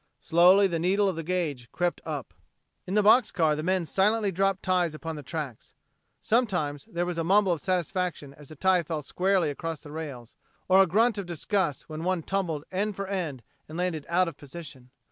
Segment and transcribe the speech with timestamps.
[0.19, 2.33] Slowly the needle of the gauge crept up.
[2.87, 5.75] In the box car the men silently dropped ties upon the tracks.
[6.19, 10.33] Sometimes there was a mumble of satisfaction as a tie fell squarely across the rails;
[10.67, 14.37] or a grunt of disgust when one tumbled end for end and landed out of
[14.37, 14.89] position.